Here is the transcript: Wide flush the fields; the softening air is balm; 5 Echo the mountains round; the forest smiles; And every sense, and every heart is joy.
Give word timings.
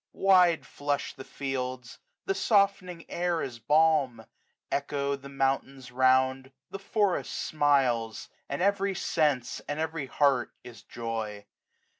Wide 0.13 0.65
flush 0.65 1.13
the 1.13 1.23
fields; 1.23 1.99
the 2.25 2.33
softening 2.33 3.05
air 3.07 3.43
is 3.43 3.59
balm; 3.59 4.17
5 4.17 4.25
Echo 4.71 5.15
the 5.15 5.29
mountains 5.29 5.91
round; 5.91 6.51
the 6.71 6.79
forest 6.79 7.31
smiles; 7.33 8.27
And 8.49 8.63
every 8.63 8.95
sense, 8.95 9.59
and 9.69 9.79
every 9.79 10.07
heart 10.07 10.53
is 10.63 10.81
joy. 10.81 11.45